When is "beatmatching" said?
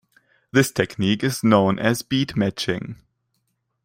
2.01-2.95